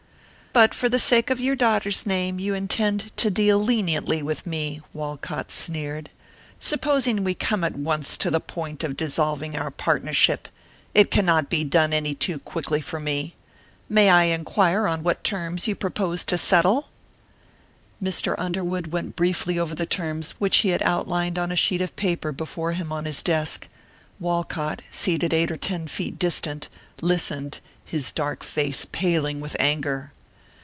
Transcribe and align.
"But 0.53 0.73
for 0.73 0.89
the 0.89 0.99
sake 0.99 1.29
of 1.29 1.39
your 1.39 1.55
daughter's 1.55 2.05
name 2.05 2.37
you 2.37 2.53
intend 2.53 3.15
to 3.15 3.29
deal 3.31 3.57
leniently 3.57 4.21
with 4.21 4.45
me," 4.45 4.81
Walcott 4.91 5.49
sneered. 5.49 6.09
"Supposing 6.59 7.23
we 7.23 7.33
come 7.33 7.63
at 7.63 7.77
once 7.77 8.17
to 8.17 8.29
the 8.29 8.41
point 8.41 8.83
of 8.83 8.97
dissolving 8.97 9.55
our 9.55 9.71
partnership; 9.71 10.49
it 10.93 11.09
cannot 11.09 11.49
be 11.49 11.63
done 11.63 11.93
any 11.93 12.13
too 12.13 12.37
quickly 12.37 12.81
for 12.81 12.99
me. 12.99 13.33
May 13.87 14.09
I 14.09 14.23
inquire 14.23 14.87
on 14.89 15.03
what 15.03 15.23
terms 15.23 15.69
you 15.69 15.73
propose 15.73 16.25
to 16.25 16.37
settle?" 16.37 16.89
Mr. 18.03 18.35
Underwood 18.37 18.87
went 18.87 19.15
briefly 19.15 19.57
over 19.57 19.73
the 19.73 19.85
terms 19.85 20.31
which 20.31 20.57
he 20.57 20.69
had 20.71 20.83
outlined 20.83 21.39
on 21.39 21.53
a 21.53 21.55
sheet 21.55 21.81
of 21.81 21.95
paper 21.95 22.33
before 22.33 22.73
him 22.73 22.91
on 22.91 23.05
his 23.05 23.23
desk; 23.23 23.69
Walcott, 24.19 24.81
seated 24.91 25.33
eight 25.33 25.49
or 25.49 25.55
ten 25.55 25.87
feet 25.87 26.19
distant, 26.19 26.67
listened, 26.99 27.61
his 27.85 28.11
dark 28.11 28.43
face 28.43 28.83
paling 28.83 29.39
with 29.39 29.55
anger. 29.57 30.11